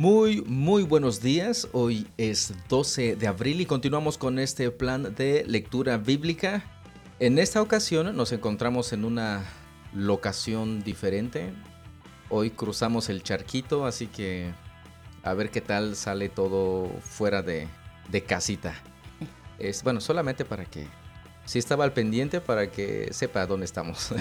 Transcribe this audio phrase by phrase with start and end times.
[0.00, 1.68] Muy, muy buenos días.
[1.72, 6.64] Hoy es 12 de abril y continuamos con este plan de lectura bíblica.
[7.18, 9.44] En esta ocasión nos encontramos en una
[9.92, 11.52] locación diferente.
[12.30, 14.54] Hoy cruzamos el charquito, así que
[15.22, 17.68] a ver qué tal sale todo fuera de,
[18.10, 18.72] de casita.
[19.58, 20.86] Es bueno, solamente para que
[21.44, 24.14] si estaba al pendiente para que sepa dónde estamos.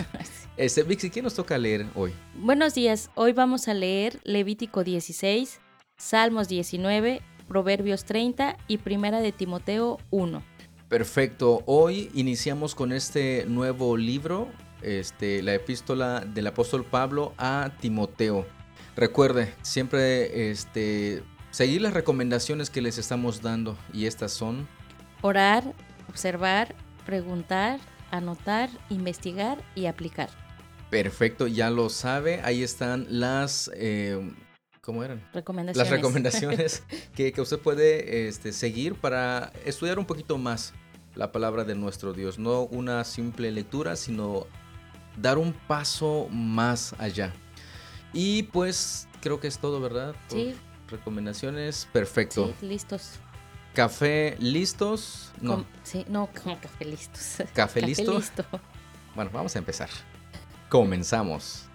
[0.57, 2.13] Este, Vixi, ¿qué nos toca leer hoy?
[2.35, 5.61] Buenos días, hoy vamos a leer Levítico 16,
[5.99, 10.41] Salmos 19, Proverbios 30 y Primera de Timoteo 1.
[10.87, 14.47] Perfecto, hoy iniciamos con este nuevo libro,
[14.81, 18.47] este, la epístola del apóstol Pablo a Timoteo.
[18.95, 24.69] Recuerde, siempre este, seguir las recomendaciones que les estamos dando y estas son...
[25.21, 25.75] Orar,
[26.07, 26.75] observar,
[27.05, 30.29] preguntar, anotar, investigar y aplicar.
[30.89, 33.69] Perfecto, ya lo sabe, ahí están las...
[33.75, 34.33] Eh,
[34.89, 35.23] ¿Cómo eran?
[35.33, 35.77] Recomendaciones.
[35.77, 36.83] Las recomendaciones
[37.15, 40.73] que, usted puede este, seguir para estudiar un poquito más
[41.13, 42.39] la palabra de nuestro Dios.
[42.39, 44.47] No una simple lectura, sino
[45.15, 47.31] dar un paso más allá.
[48.13, 50.15] Y pues creo que es todo, ¿verdad?
[50.27, 50.55] Sí.
[50.87, 52.51] Recomendaciones, perfecto.
[52.59, 53.11] Sí, listos.
[53.75, 55.31] Café listos.
[55.39, 55.67] No.
[55.83, 57.35] sí, no, como café listos.
[57.37, 58.17] Café, café listo.
[58.17, 58.43] listo.
[59.13, 59.89] Bueno, vamos a empezar.
[60.67, 61.68] Comenzamos.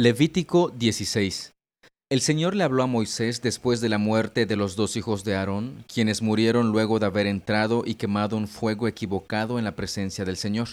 [0.00, 1.54] Levítico 16.
[2.08, 5.34] El Señor le habló a Moisés después de la muerte de los dos hijos de
[5.34, 10.24] Aarón, quienes murieron luego de haber entrado y quemado un fuego equivocado en la presencia
[10.24, 10.68] del Señor.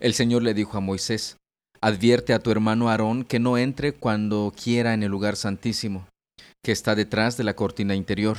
[0.00, 1.36] El Señor le dijo a Moisés,
[1.82, 6.08] Advierte a tu hermano Aarón que no entre cuando quiera en el lugar santísimo,
[6.64, 8.38] que está detrás de la cortina interior.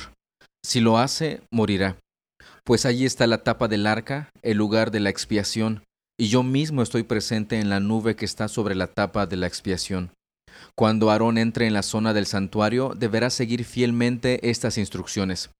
[0.64, 1.98] Si lo hace, morirá.
[2.64, 5.84] Pues allí está la tapa del arca, el lugar de la expiación,
[6.18, 9.46] y yo mismo estoy presente en la nube que está sobre la tapa de la
[9.46, 10.15] expiación.
[10.74, 15.50] Cuando Aarón entre en la zona del santuario, deberá seguir fielmente estas instrucciones.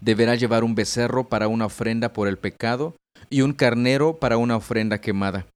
[0.00, 2.94] Deberá llevar un becerro para una ofrenda por el pecado
[3.30, 5.46] y un carnero para una ofrenda quemada.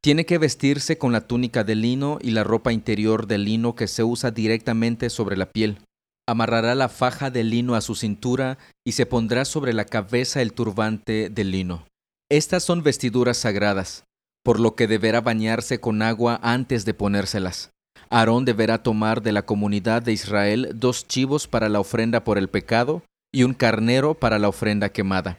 [0.00, 3.88] Tiene que vestirse con la túnica de lino y la ropa interior de lino que
[3.88, 5.78] se usa directamente sobre la piel.
[6.26, 10.52] Amarrará la faja de lino a su cintura y se pondrá sobre la cabeza el
[10.52, 11.86] turbante de lino.
[12.30, 14.04] Estas son vestiduras sagradas,
[14.44, 17.70] por lo que deberá bañarse con agua antes de ponérselas.
[18.10, 22.48] Aarón deberá tomar de la comunidad de Israel dos chivos para la ofrenda por el
[22.48, 23.02] pecado
[23.32, 25.38] y un carnero para la ofrenda quemada.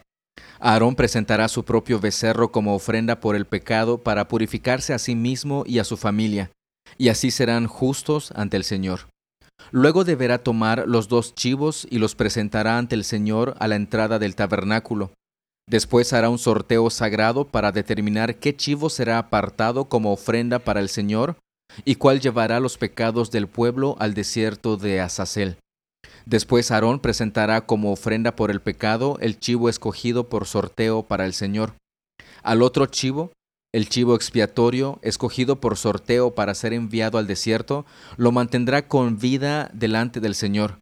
[0.60, 5.64] Aarón presentará su propio becerro como ofrenda por el pecado para purificarse a sí mismo
[5.66, 6.50] y a su familia,
[6.96, 9.08] y así serán justos ante el Señor.
[9.72, 14.18] Luego deberá tomar los dos chivos y los presentará ante el Señor a la entrada
[14.18, 15.12] del tabernáculo.
[15.68, 20.88] Después hará un sorteo sagrado para determinar qué chivo será apartado como ofrenda para el
[20.88, 21.36] Señor
[21.84, 25.56] y cuál llevará los pecados del pueblo al desierto de Azazel.
[26.26, 31.32] Después Aarón presentará como ofrenda por el pecado el chivo escogido por sorteo para el
[31.32, 31.74] Señor.
[32.42, 33.32] Al otro chivo,
[33.72, 39.70] el chivo expiatorio, escogido por sorteo para ser enviado al desierto, lo mantendrá con vida
[39.72, 40.78] delante del Señor.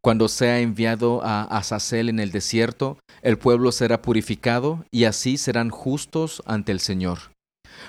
[0.00, 5.70] Cuando sea enviado a Azazel en el desierto, el pueblo será purificado y así serán
[5.70, 7.33] justos ante el Señor.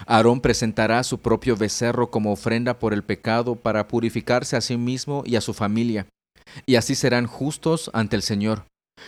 [0.05, 5.23] Aarón presentará su propio becerro como ofrenda por el pecado para purificarse a sí mismo
[5.25, 6.07] y a su familia,
[6.65, 8.65] y así serán justos ante el Señor.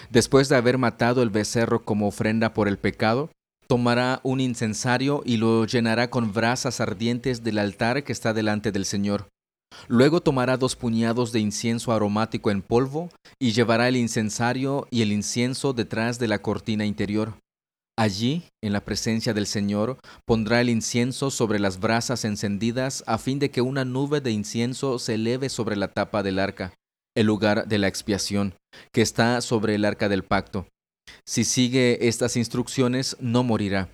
[0.09, 3.29] Después de haber matado el becerro como ofrenda por el pecado,
[3.67, 8.85] tomará un incensario y lo llenará con brasas ardientes del altar que está delante del
[8.85, 9.27] Señor.
[9.87, 13.09] Luego tomará dos puñados de incienso aromático en polvo
[13.39, 17.33] y llevará el incensario y el incienso detrás de la cortina interior.
[17.99, 23.39] Allí, en la presencia del Señor, pondrá el incienso sobre las brasas encendidas a fin
[23.39, 26.73] de que una nube de incienso se eleve sobre la tapa del arca,
[27.15, 28.53] el lugar de la expiación,
[28.93, 30.67] que está sobre el arca del pacto.
[31.25, 33.89] Si sigue estas instrucciones, no morirá.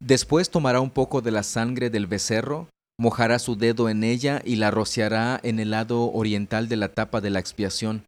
[0.00, 4.56] Después tomará un poco de la sangre del becerro, mojará su dedo en ella y
[4.56, 8.06] la rociará en el lado oriental de la tapa de la expiación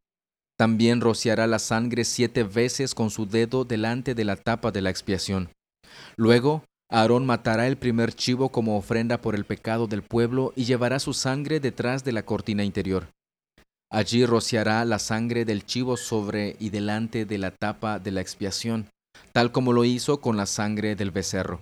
[0.57, 4.91] también rociará la sangre siete veces con su dedo delante de la tapa de la
[4.91, 5.51] expiación.
[6.17, 10.99] Luego, Aarón matará el primer chivo como ofrenda por el pecado del pueblo y llevará
[10.99, 13.09] su sangre detrás de la cortina interior.
[13.91, 18.89] Allí rociará la sangre del chivo sobre y delante de la tapa de la expiación,
[19.33, 21.61] tal como lo hizo con la sangre del becerro.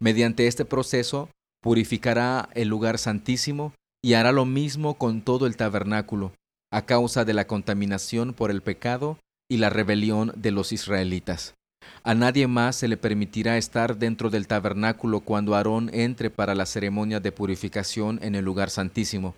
[0.00, 1.28] Mediante este proceso,
[1.62, 3.72] purificará el lugar santísimo
[4.02, 6.32] y hará lo mismo con todo el tabernáculo,
[6.72, 11.54] a causa de la contaminación por el pecado y la rebelión de los israelitas.
[12.02, 16.66] A nadie más se le permitirá estar dentro del tabernáculo cuando Aarón entre para la
[16.66, 19.36] ceremonia de purificación en el lugar santísimo.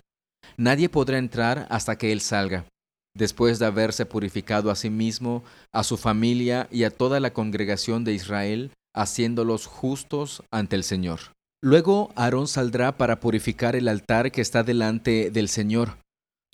[0.57, 2.65] Nadie podrá entrar hasta que él salga,
[3.13, 5.43] después de haberse purificado a sí mismo,
[5.73, 11.19] a su familia y a toda la congregación de Israel, haciéndolos justos ante el Señor.
[11.61, 15.97] Luego Aarón saldrá para purificar el altar que está delante del Señor.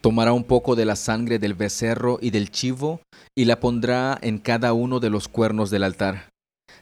[0.01, 3.01] Tomará un poco de la sangre del becerro y del chivo
[3.37, 6.29] y la pondrá en cada uno de los cuernos del altar.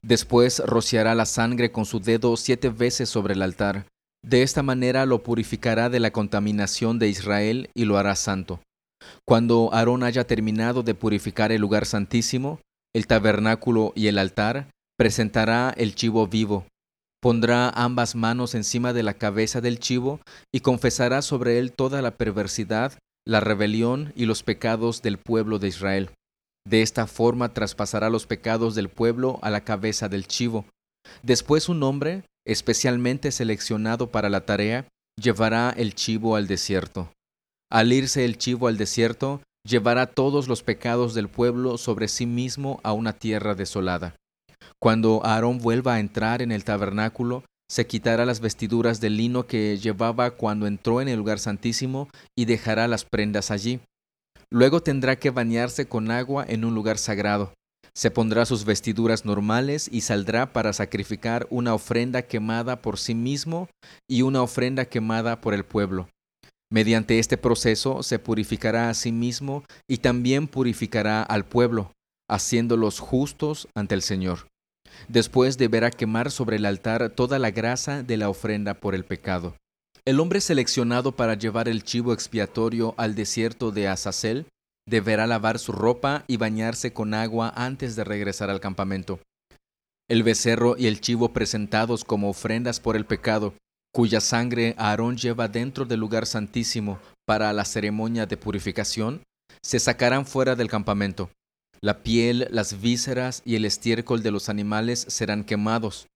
[0.01, 3.85] Después rociará la sangre con su dedo siete veces sobre el altar.
[4.25, 8.61] De esta manera lo purificará de la contaminación de Israel y lo hará santo.
[9.25, 12.59] Cuando Aarón haya terminado de purificar el lugar santísimo,
[12.95, 16.65] el tabernáculo y el altar, presentará el chivo vivo.
[17.21, 20.21] Pondrá ambas manos encima de la cabeza del chivo
[20.53, 22.93] y confesará sobre él toda la perversidad,
[23.25, 26.09] la rebelión y los pecados del pueblo de Israel.
[26.67, 30.65] De esta forma traspasará los pecados del pueblo a la cabeza del chivo.
[31.23, 34.87] Después un hombre, especialmente seleccionado para la tarea,
[35.19, 37.11] llevará el chivo al desierto.
[37.71, 42.79] Al irse el chivo al desierto, llevará todos los pecados del pueblo sobre sí mismo
[42.83, 44.15] a una tierra desolada.
[44.81, 49.77] Cuando Aarón vuelva a entrar en el tabernáculo, se quitará las vestiduras de lino que
[49.77, 53.79] llevaba cuando entró en el lugar santísimo y dejará las prendas allí.
[54.51, 57.53] Luego tendrá que bañarse con agua en un lugar sagrado.
[57.93, 63.69] Se pondrá sus vestiduras normales y saldrá para sacrificar una ofrenda quemada por sí mismo
[64.09, 66.09] y una ofrenda quemada por el pueblo.
[66.71, 71.91] Mediante este proceso se purificará a sí mismo y también purificará al pueblo,
[72.29, 74.48] haciéndolos justos ante el Señor.
[75.07, 79.55] Después deberá quemar sobre el altar toda la grasa de la ofrenda por el pecado.
[80.05, 84.45] El hombre seleccionado para llevar el chivo expiatorio al desierto de Azazel
[84.87, 89.19] deberá lavar su ropa y bañarse con agua antes de regresar al campamento.
[90.09, 93.53] El becerro y el chivo presentados como ofrendas por el pecado
[93.91, 99.23] cuya sangre Aarón lleva dentro del lugar santísimo para la ceremonia de purificación,
[99.61, 101.29] se sacarán fuera del campamento.
[101.81, 106.07] La piel, las vísceras y el estiércol de los animales serán quemados.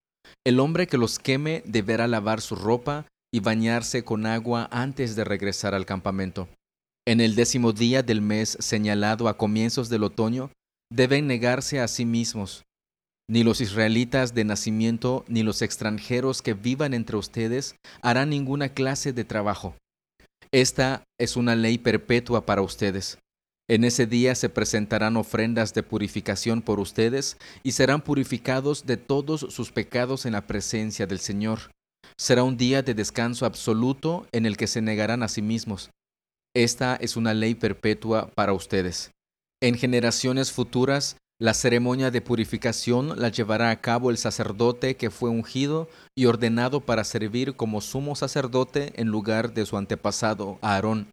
[0.46, 5.24] El hombre que los queme deberá lavar su ropa y bañarse con agua antes de
[5.24, 6.48] regresar al campamento.
[7.06, 10.50] En el décimo día del mes señalado a comienzos del otoño,
[10.92, 12.64] deben negarse a sí mismos,
[13.28, 19.12] ni los israelitas de nacimiento, ni los extranjeros que vivan entre ustedes harán ninguna clase
[19.12, 19.74] de trabajo.
[20.52, 23.18] Esta es una ley perpetua para ustedes.
[23.68, 29.40] En ese día se presentarán ofrendas de purificación por ustedes y serán purificados de todos
[29.40, 31.70] sus pecados en la presencia del Señor.
[32.18, 35.90] Será un día de descanso absoluto en el que se negarán a sí mismos.
[36.54, 39.10] Esta es una ley perpetua para ustedes.
[39.62, 45.30] En generaciones futuras la ceremonia de purificación la llevará a cabo el sacerdote que fue
[45.30, 51.08] ungido y ordenado para servir como sumo sacerdote en lugar de su antepasado Aarón.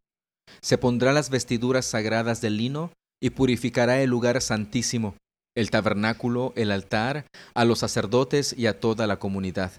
[0.62, 5.16] Se pondrá las vestiduras sagradas de lino y purificará el lugar santísimo,
[5.56, 9.72] el tabernáculo, el altar, a los sacerdotes y a toda la comunidad.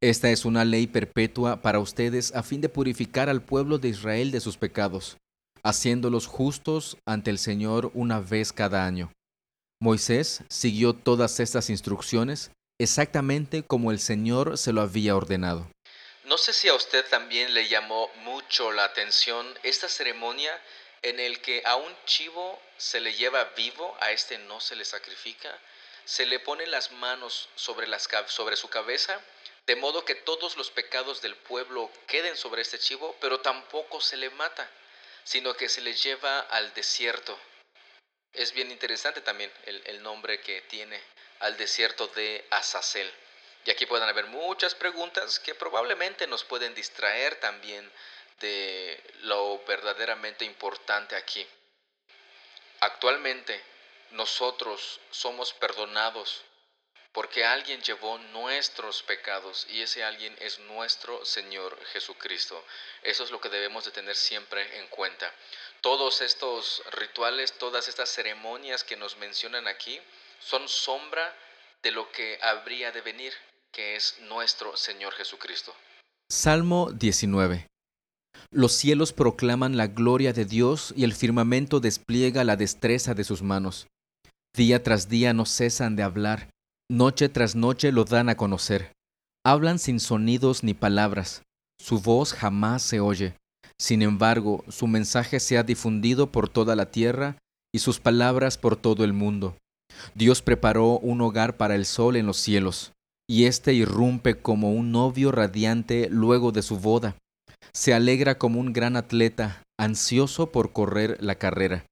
[0.00, 4.30] Esta es una ley perpetua para ustedes a fin de purificar al pueblo de Israel
[4.30, 5.16] de sus pecados,
[5.64, 9.10] haciéndolos justos ante el Señor una vez cada año.
[9.80, 12.50] Moisés siguió todas estas instrucciones
[12.80, 15.68] exactamente como el Señor se lo había ordenado.
[16.28, 20.62] No sé si a usted también le llamó mucho la atención esta ceremonia
[21.02, 24.84] en el que a un chivo se le lleva vivo, a este no se le
[24.84, 25.58] sacrifica,
[26.04, 29.20] se le ponen las manos sobre, las, sobre su cabeza,
[29.66, 34.16] de modo que todos los pecados del pueblo queden sobre este chivo, pero tampoco se
[34.18, 34.70] le mata,
[35.24, 37.38] sino que se le lleva al desierto
[38.38, 41.00] es bien interesante también el, nombre que tiene
[41.40, 43.10] al desierto de Azazel.
[43.64, 47.90] Y aquí pueden haber muchas preguntas que probablemente nos pueden distraer también
[48.40, 51.46] de lo verdaderamente importante aquí.
[52.80, 53.60] Actualmente
[54.12, 56.44] nosotros somos perdonados
[57.12, 62.64] porque alguien llevó nuestros pecados y ese alguien es nuestro Señor Jesucristo.
[63.02, 65.32] Eso es lo que debemos de tener siempre en cuenta.
[65.80, 70.00] Todos estos rituales, todas estas ceremonias que nos mencionan aquí
[70.38, 71.34] son sombra
[71.82, 73.32] de lo que habría de venir,
[73.72, 75.74] que es nuestro Señor Jesucristo.
[76.30, 77.66] Salmo 19.
[78.50, 83.42] Los cielos proclaman la gloria de Dios y el firmamento despliega la destreza de sus
[83.42, 83.86] manos.
[84.56, 86.50] Día tras día no cesan de hablar
[86.90, 88.92] Noche tras noche lo dan a conocer.
[89.44, 91.42] Hablan sin sonidos ni palabras.
[91.78, 93.36] Su voz jamás se oye.
[93.78, 97.36] Sin embargo, su mensaje se ha difundido por toda la tierra
[97.74, 99.54] y sus palabras por todo el mundo.
[100.14, 102.92] Dios preparó un hogar para el sol en los cielos,
[103.28, 107.16] y éste irrumpe como un novio radiante luego de su boda.
[107.72, 111.84] Se alegra como un gran atleta, ansioso por correr la carrera.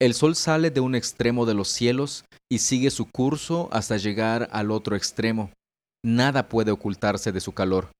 [0.00, 4.48] El sol sale de un extremo de los cielos y sigue su curso hasta llegar
[4.52, 5.52] al otro extremo.
[6.04, 7.92] Nada puede ocultarse de su calor.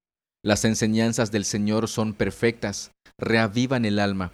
[0.45, 4.33] Las enseñanzas del Señor son perfectas, reavivan el alma.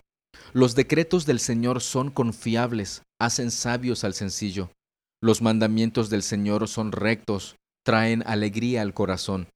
[0.55, 4.71] Los decretos del Señor son confiables, hacen sabios al sencillo.
[5.21, 9.49] Los mandamientos del Señor son rectos, traen alegría al corazón.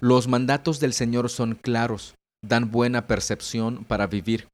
[0.00, 4.48] Los mandatos del Señor son claros, dan buena percepción para vivir.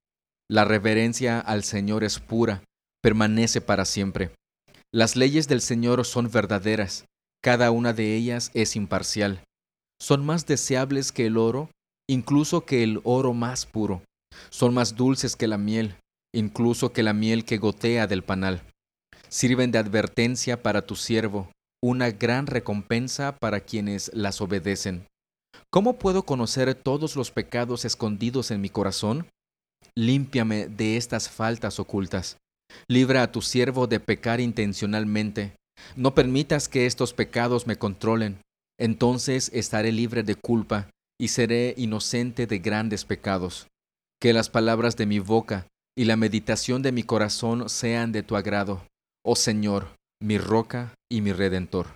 [0.51, 2.63] La reverencia al Señor es pura,
[3.03, 4.33] permanece para siempre.
[4.93, 7.07] Las leyes del Señor son verdaderas,
[7.43, 9.43] cada una de ellas es imparcial.
[9.99, 11.71] Son más deseables que el oro,
[12.09, 14.03] incluso que el oro más puro.
[14.51, 15.95] Son más dulces que la miel,
[16.35, 18.63] incluso que la miel que gotea del panal.
[19.31, 25.07] Sirven de advertencia para tu siervo, una gran recompensa para quienes las obedecen.
[25.71, 29.27] ¿Cómo puedo conocer todos los pecados escondidos en mi corazón?
[29.97, 32.39] Límpiame de estas faltas ocultas.
[32.89, 35.55] Libra a tu siervo de pecar intencionalmente.
[35.95, 38.41] No permitas que estos pecados me controlen.
[38.81, 43.69] Entonces estaré libre de culpa y seré inocente de grandes pecados.
[44.21, 48.37] Que las palabras de mi boca y la meditación de mi corazón sean de tu
[48.37, 48.83] agrado,
[49.23, 49.89] oh Señor,
[50.21, 51.87] mi roca y mi redentor.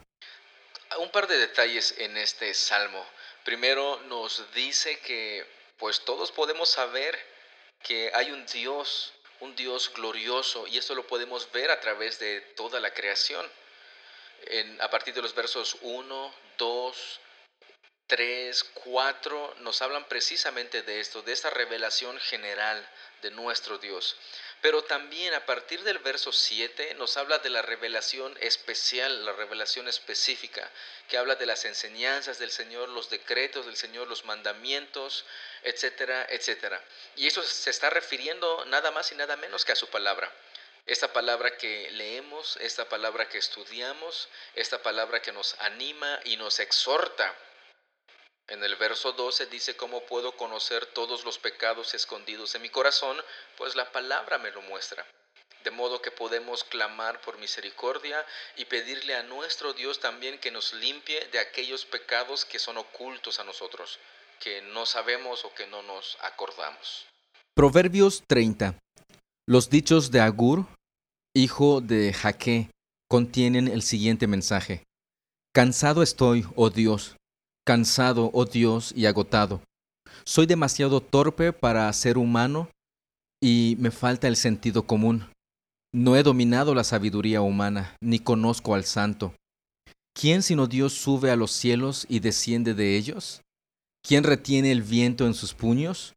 [0.99, 3.05] Un par de detalles en este salmo.
[3.45, 5.47] Primero nos dice que
[5.79, 7.19] pues todos podemos saber
[7.83, 12.41] que hay un Dios, un Dios glorioso, y esto lo podemos ver a través de
[12.57, 13.47] toda la creación.
[14.47, 17.21] En, a partir de los versos 1, 2,
[18.07, 22.89] 3, 4 nos hablan precisamente de esto, de esta revelación general
[23.23, 24.17] de nuestro Dios.
[24.65, 29.89] Pero también a partir del verso 7 nos habla de la revelación especial, la revelación
[29.89, 30.71] específica,
[31.07, 35.27] que habla de las enseñanzas del Señor, los decretos del Señor, los mandamientos,
[35.65, 36.83] etcétera, etcétera.
[37.15, 40.33] Y eso se está refiriendo nada más y nada menos que a su palabra.
[40.87, 46.59] Esta palabra que leemos, esta palabra que estudiamos, esta palabra que nos anima y nos
[46.59, 47.37] exhorta
[48.49, 53.17] en el verso 12 dice, ¿cómo puedo conocer todos los pecados escondidos en mi corazón?
[53.57, 55.07] Pues la palabra me lo muestra.
[55.65, 58.25] De modo que podemos clamar por misericordia
[58.57, 63.41] y pedirle a nuestro Dios también que nos limpie de aquellos pecados que son ocultos
[63.41, 63.99] a nosotros,
[64.41, 67.07] que no sabemos o que no nos acordamos.
[67.55, 68.79] Proverbios 30.
[69.47, 70.67] Los dichos de Agur,
[71.35, 72.69] hijo de Jaque,
[73.09, 74.83] contienen el siguiente mensaje.
[75.55, 77.17] Cansado estoy, oh Dios,
[77.65, 79.61] cansado, oh Dios, y agotado.
[80.25, 82.69] Soy demasiado torpe para ser humano
[83.43, 85.27] y me falta el sentido común.
[85.93, 89.35] No he dominado la sabiduría humana, ni conozco al santo.
[90.15, 93.43] ¿Quién sino Dios sube a los cielos y desciende de ellos?
[94.03, 96.15] ¿Quién retiene el viento en sus puños?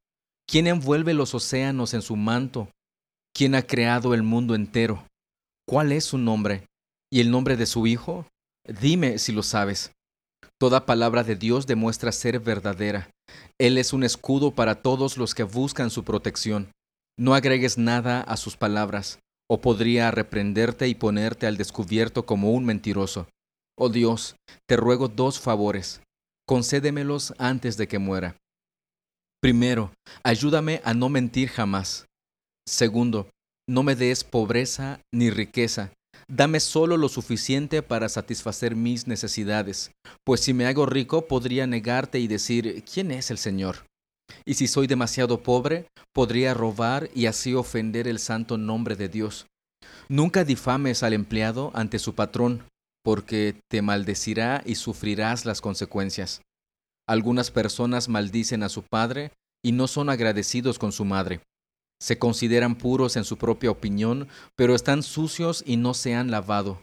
[0.47, 2.69] ¿Quién envuelve los océanos en su manto?
[3.33, 5.05] ¿Quién ha creado el mundo entero?
[5.67, 6.65] ¿Cuál es su nombre?
[7.11, 8.25] ¿Y el nombre de su Hijo?
[8.65, 9.91] Dime si lo sabes.
[10.59, 13.11] Toda palabra de Dios demuestra ser verdadera.
[13.59, 16.71] Él es un escudo para todos los que buscan su protección.
[17.15, 22.65] No agregues nada a sus palabras, o podría reprenderte y ponerte al descubierto como un
[22.65, 23.27] mentiroso.
[23.77, 24.35] Oh Dios,
[24.67, 26.01] te ruego dos favores.
[26.47, 28.35] Concédemelos antes de que muera.
[29.41, 29.91] Primero,
[30.23, 32.05] ayúdame a no mentir jamás.
[32.67, 33.29] Segundo,
[33.69, 35.91] no me des pobreza ni riqueza,
[36.29, 39.91] Dame solo lo suficiente para satisfacer mis necesidades,
[40.25, 43.85] pues si me hago rico podría negarte y decir, ¿quién es el Señor?
[44.45, 49.47] Y si soy demasiado pobre, podría robar y así ofender el santo nombre de Dios.
[50.09, 52.63] Nunca difames al empleado ante su patrón,
[53.05, 56.41] porque te maldecirá y sufrirás las consecuencias.
[57.07, 59.31] Algunas personas maldicen a su padre
[59.63, 61.39] y no son agradecidos con su madre.
[61.99, 66.81] Se consideran puros en su propia opinión, pero están sucios y no se han lavado.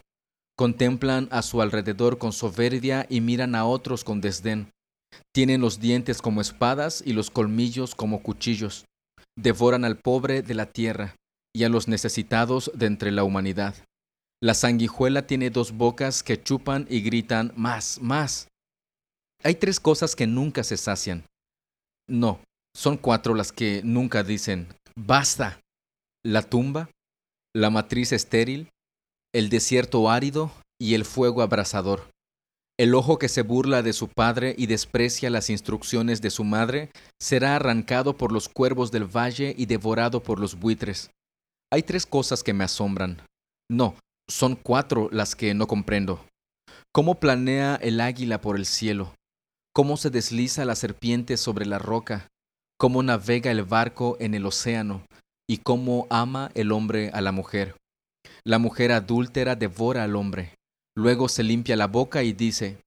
[0.57, 4.69] Contemplan a su alrededor con soberbia y miran a otros con desdén.
[5.33, 8.85] Tienen los dientes como espadas y los colmillos como cuchillos.
[9.37, 11.15] Devoran al pobre de la tierra
[11.53, 13.75] y a los necesitados de entre la humanidad.
[14.41, 18.49] La sanguijuela tiene dos bocas que chupan y gritan más, más.
[19.43, 21.23] Hay tres cosas que nunca se sacian.
[22.09, 22.39] No,
[22.75, 24.67] son cuatro las que nunca dicen
[24.97, 25.59] Basta.
[26.23, 26.89] La tumba,
[27.53, 28.69] la matriz estéril,
[29.33, 32.09] el desierto árido y el fuego abrasador.
[32.79, 36.91] El ojo que se burla de su padre y desprecia las instrucciones de su madre
[37.21, 41.11] será arrancado por los cuervos del valle y devorado por los buitres.
[41.71, 43.21] Hay tres cosas que me asombran.
[43.69, 43.95] No,
[44.29, 46.25] son cuatro las que no comprendo.
[46.93, 49.13] ¿Cómo planea el águila por el cielo?
[49.73, 52.27] ¿Cómo se desliza la serpiente sobre la roca?
[52.77, 55.05] Cómo navega el barco en el océano
[55.49, 57.75] y cómo ama el hombre a la mujer.
[58.43, 60.55] La mujer adúltera devora al hombre,
[60.95, 62.77] luego se limpia la boca y dice,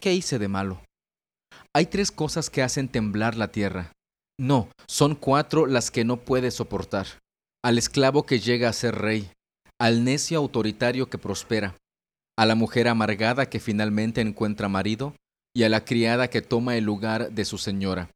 [0.00, 0.80] ¿qué hice de malo?
[1.74, 3.92] Hay tres cosas que hacen temblar la tierra.
[4.40, 7.06] No, son cuatro las que no puede soportar.
[7.64, 9.30] Al esclavo que llega a ser rey,
[9.80, 11.76] al necio autoritario que prospera,
[12.38, 15.14] a la mujer amargada que finalmente encuentra marido
[15.54, 18.10] y a la criada que toma el lugar de su señora.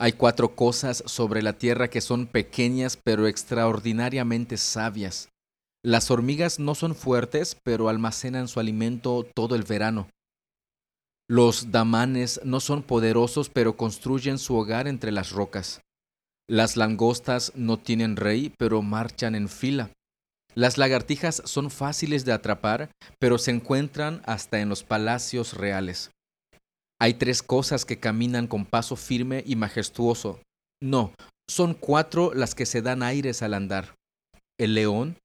[0.00, 5.28] Hay cuatro cosas sobre la tierra que son pequeñas pero extraordinariamente sabias.
[5.84, 10.08] Las hormigas no son fuertes, pero almacenan su alimento todo el verano.
[11.28, 15.82] Los damanes no son poderosos, pero construyen su hogar entre las rocas.
[16.48, 19.90] Las langostas no tienen rey, pero marchan en fila.
[20.54, 26.10] Las lagartijas son fáciles de atrapar, pero se encuentran hasta en los palacios reales.
[27.00, 30.40] Hay tres cosas que caminan con paso firme y majestuoso.
[30.82, 31.12] No,
[31.48, 33.94] son cuatro las que se dan aires al andar.
[34.58, 35.16] El león,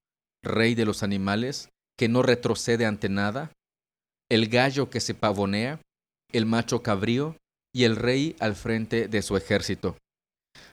[0.42, 3.52] rey de los animales, que no retrocede ante nada.
[4.30, 5.80] El gallo que se pavonea.
[6.32, 7.36] El macho cabrío
[7.72, 9.96] y el rey al frente de su ejército.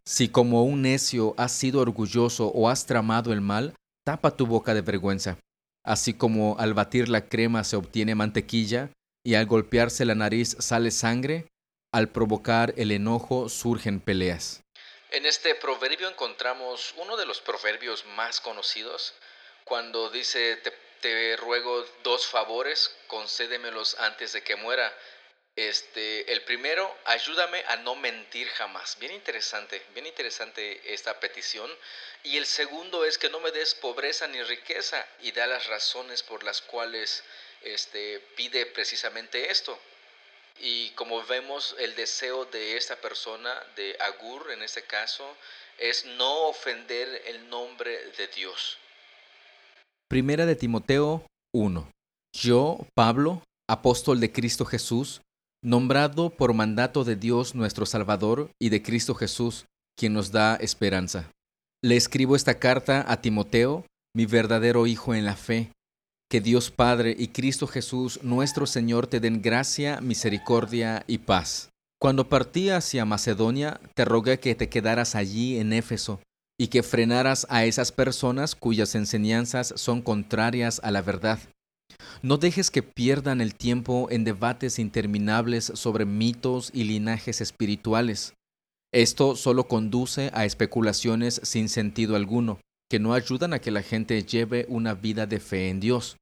[0.08, 4.74] Si como un necio has sido orgulloso o has tramado el mal, tapa tu boca
[4.74, 5.38] de vergüenza.
[5.84, 8.92] Así como al batir la crema se obtiene mantequilla,
[9.24, 11.48] y al golpearse la nariz sale sangre,
[11.92, 14.64] al provocar el enojo surgen peleas.
[15.12, 19.14] En este proverbio encontramos uno de los proverbios más conocidos,
[19.66, 20.58] cuando dice,
[21.02, 24.96] te, ruego dos favores, concédemelos antes de que muera.
[25.56, 28.98] Este, el primero, ayúdame a no mentir jamás.
[29.00, 31.70] Bien interesante, bien interesante esta petición.
[32.24, 36.24] Y el segundo es que no me des pobreza ni riqueza y da las razones
[36.24, 37.24] por las cuales
[37.64, 39.78] este, pide precisamente esto.
[40.60, 45.26] Y como vemos, el deseo de esta persona, de Agur en este caso,
[45.80, 48.78] es no ofender el nombre de Dios.
[50.08, 51.90] Primera de Timoteo 1.
[52.36, 55.22] Yo, Pablo, apóstol de Cristo Jesús,
[55.64, 59.66] nombrado por mandato de Dios nuestro Salvador y de Cristo Jesús,
[59.98, 61.32] quien nos da esperanza.
[61.84, 65.72] Le escribo esta carta a Timoteo, mi verdadero hijo en la fe
[66.32, 71.68] que Dios Padre y Cristo Jesús nuestro Señor te den gracia, misericordia y paz.
[72.00, 76.22] Cuando partí hacia Macedonia, te rogué que te quedaras allí en Éfeso
[76.58, 81.38] y que frenaras a esas personas cuyas enseñanzas son contrarias a la verdad.
[82.22, 88.36] No dejes que pierdan el tiempo en debates interminables sobre mitos y linajes espirituales.
[88.94, 94.24] Esto solo conduce a especulaciones sin sentido alguno, que no ayudan a que la gente
[94.24, 96.16] lleve una vida de fe en Dios.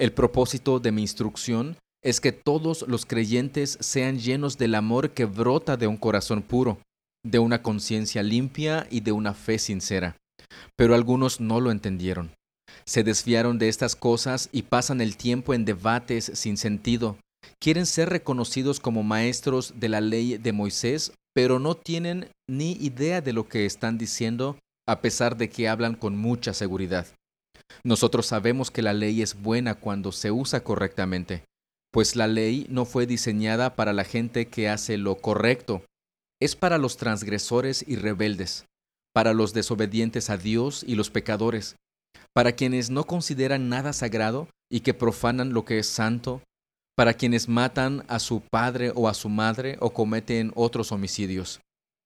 [0.00, 5.26] El propósito de mi instrucción es que todos los creyentes sean llenos del amor que
[5.26, 6.78] brota de un corazón puro,
[7.22, 10.16] de una conciencia limpia y de una fe sincera.
[10.74, 12.30] Pero algunos no lo entendieron.
[12.86, 17.18] Se desviaron de estas cosas y pasan el tiempo en debates sin sentido.
[17.62, 23.20] Quieren ser reconocidos como maestros de la ley de Moisés, pero no tienen ni idea
[23.20, 24.56] de lo que están diciendo
[24.88, 27.06] a pesar de que hablan con mucha seguridad.
[27.84, 31.44] Nosotros sabemos que la ley es buena cuando se usa correctamente,
[31.92, 35.82] pues la ley no fue diseñada para la gente que hace lo correcto,
[36.40, 38.66] es para los transgresores y rebeldes,
[39.12, 41.76] para los desobedientes a Dios y los pecadores,
[42.34, 46.42] para quienes no consideran nada sagrado y que profanan lo que es santo,
[46.96, 51.60] para quienes matan a su padre o a su madre o cometen otros homicidios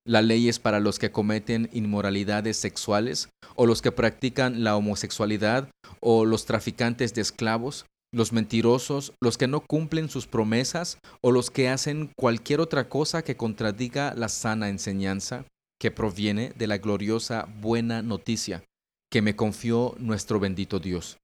[0.07, 5.71] la ley es para los que cometen inmoralidades sexuales o los que practican la homosexualidad
[6.01, 11.51] o los traficantes de esclavos, los mentirosos, los que no cumplen sus promesas o los
[11.51, 15.47] que hacen cualquier otra cosa que contradiga la sana enseñanza
[15.81, 18.63] que proviene de la gloriosa buena noticia
[19.11, 21.19] que me confió nuestro bendito Dios.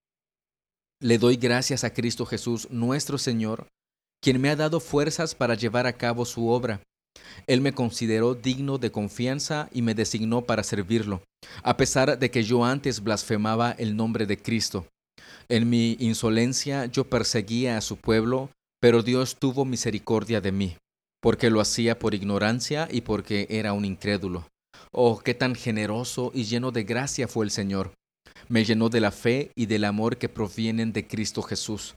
[1.02, 3.66] Le doy gracias a Cristo Jesús nuestro Señor,
[4.22, 6.82] quien me ha dado fuerzas para llevar a cabo su obra
[7.46, 11.22] él me consideró digno de confianza y me designó para servirlo,
[11.62, 14.86] a pesar de que yo antes blasfemaba el nombre de Cristo.
[15.48, 20.76] En mi insolencia yo perseguía a su pueblo, pero Dios tuvo misericordia de mí,
[21.20, 24.46] porque lo hacía por ignorancia y porque era un incrédulo.
[24.92, 27.92] Oh, qué tan generoso y lleno de gracia fue el Señor.
[28.48, 31.94] Me llenó de la fe y del amor que provienen de Cristo Jesús.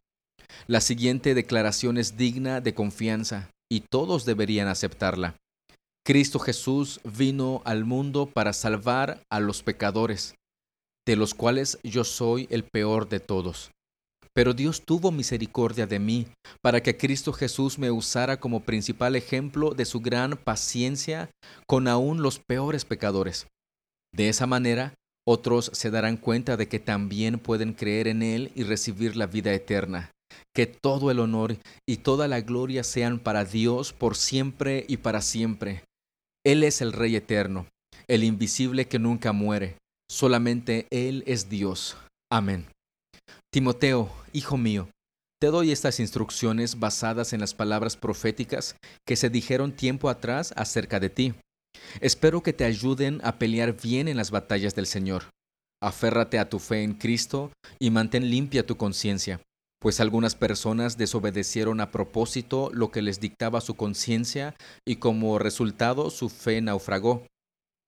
[0.67, 5.35] La siguiente declaración es digna de confianza y todos deberían aceptarla.
[6.05, 10.35] Cristo Jesús vino al mundo para salvar a los pecadores,
[11.07, 13.71] de los cuales yo soy el peor de todos.
[14.35, 16.27] Pero Dios tuvo misericordia de mí,
[16.61, 21.31] para que Cristo Jesús me usara como principal ejemplo de su gran paciencia
[21.65, 23.47] con aún los peores pecadores.
[24.13, 24.93] De esa manera,
[25.25, 29.51] otros se darán cuenta de que también pueden creer en Él y recibir la vida
[29.51, 30.12] eterna.
[30.53, 35.21] Que todo el honor y toda la gloria sean para Dios por siempre y para
[35.21, 35.83] siempre.
[36.45, 37.67] Él es el Rey eterno,
[38.07, 39.77] el invisible que nunca muere.
[40.09, 41.97] Solamente Él es Dios.
[42.31, 42.67] Amén.
[43.51, 44.89] Timoteo, hijo mío,
[45.39, 50.99] te doy estas instrucciones basadas en las palabras proféticas que se dijeron tiempo atrás acerca
[50.99, 51.33] de ti.
[51.99, 55.23] Espero que te ayuden a pelear bien en las batallas del Señor.
[55.81, 59.41] Aférrate a tu fe en Cristo y mantén limpia tu conciencia,
[59.83, 66.09] pues algunas personas desobedecieron a propósito lo que les dictaba su conciencia y como resultado
[66.09, 67.27] su fe naufragó.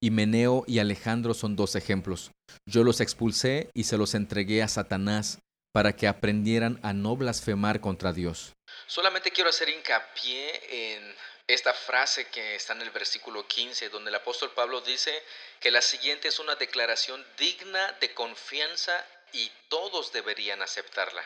[0.03, 2.31] Himeneo y Alejandro son dos ejemplos.
[2.69, 5.39] Yo los expulsé y se los entregué a Satanás
[5.73, 8.51] para que aprendieran a no blasfemar contra Dios.
[8.87, 11.15] Solamente quiero hacer hincapié en
[11.47, 15.13] esta frase que está en el versículo 15, donde el apóstol Pablo dice
[15.61, 18.91] que la siguiente es una declaración digna de confianza
[19.31, 21.23] y todos deberían aceptarla.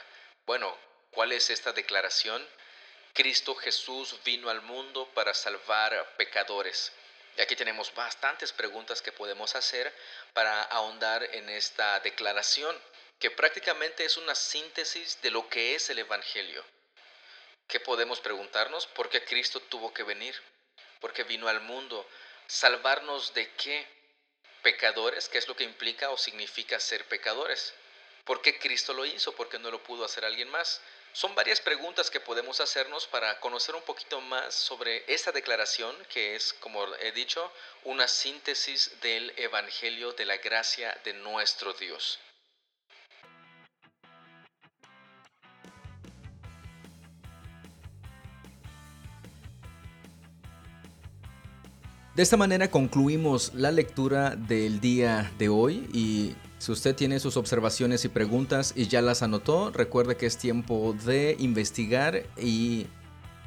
[0.49, 0.75] Bueno,
[1.11, 2.43] ¿cuál es esta declaración?
[3.13, 6.91] Cristo Jesús vino al mundo para salvar pecadores.
[7.37, 9.93] Y aquí tenemos bastantes preguntas que podemos hacer
[10.33, 12.75] para ahondar en esta declaración
[13.19, 16.65] que prácticamente es una síntesis de lo que es el Evangelio.
[17.67, 18.87] ¿Qué podemos preguntarnos?
[18.87, 20.33] ¿Por qué Cristo tuvo que venir?
[20.99, 22.09] ¿Por qué vino al mundo?
[22.47, 23.87] ¿Salvarnos de qué?
[24.63, 27.75] Pecadores, ¿qué es lo que implica o significa ser pecadores?
[28.23, 29.33] ¿Por qué Cristo lo hizo?
[29.33, 30.81] ¿Por qué no lo pudo hacer alguien más?
[31.13, 36.35] Son varias preguntas que podemos hacernos para conocer un poquito más sobre esta declaración que
[36.35, 37.51] es, como he dicho,
[37.83, 42.19] una síntesis del Evangelio de la gracia de nuestro Dios.
[52.19, 57.37] De esta manera concluimos la lectura del día de hoy y si usted tiene sus
[57.37, 62.87] observaciones y preguntas y ya las anotó, recuerde que es tiempo de investigar y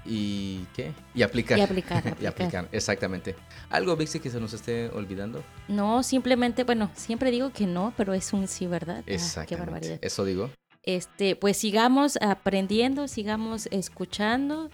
[0.05, 1.59] y qué y aplicar.
[1.59, 2.69] Y aplicar, y aplicar.
[2.73, 3.37] exactamente.
[3.71, 8.15] Algo Vixi que se nos esté olvidando no simplemente bueno siempre digo que no pero
[8.15, 9.99] es un sí verdad exactamente ah, qué barbaridad.
[10.01, 10.51] eso digo.
[10.83, 14.71] Este pues sigamos aprendiendo sigamos escuchando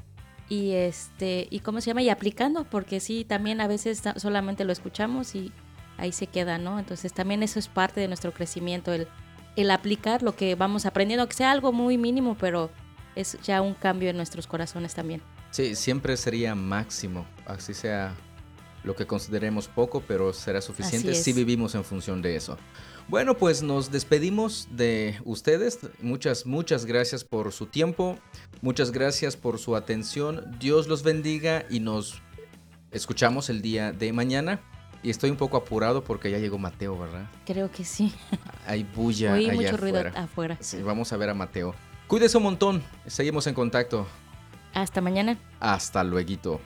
[0.49, 4.73] y este y cómo se llama y aplicando porque sí también a veces solamente lo
[4.73, 5.53] escuchamos y
[5.99, 9.09] ahí se queda no entonces también eso es parte de nuestro crecimiento el
[9.57, 12.71] el aplicar lo que vamos aprendiendo que sea algo muy mínimo pero
[13.15, 18.15] es ya un cambio en nuestros corazones también sí siempre sería máximo así sea
[18.85, 22.57] lo que consideremos poco pero será suficiente si vivimos en función de eso
[23.09, 25.79] bueno, pues nos despedimos de ustedes.
[26.03, 28.19] Muchas, muchas gracias por su tiempo.
[28.61, 30.45] Muchas gracias por su atención.
[30.61, 32.21] Dios los bendiga y nos
[32.91, 34.61] escuchamos el día de mañana.
[35.03, 37.27] Y estoy un poco apurado porque ya llegó Mateo, ¿verdad?
[37.47, 38.13] Creo que sí.
[38.67, 40.57] Hay bulla Oí mucho ruido afuera.
[40.61, 41.75] Sí, vamos a ver a Mateo.
[42.09, 42.83] Cuídese un montón.
[43.07, 44.07] Seguimos en contacto.
[44.75, 45.39] Hasta mañana.
[45.61, 46.61] Hasta luego.